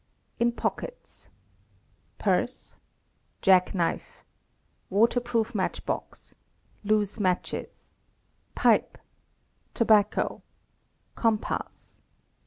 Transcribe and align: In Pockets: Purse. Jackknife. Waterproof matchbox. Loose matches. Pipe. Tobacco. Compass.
In 0.39 0.51
Pockets: 0.51 1.29
Purse. 2.17 2.73
Jackknife. 3.43 4.23
Waterproof 4.89 5.53
matchbox. 5.53 6.33
Loose 6.83 7.19
matches. 7.19 7.91
Pipe. 8.55 8.97
Tobacco. 9.75 10.41
Compass. 11.13 12.01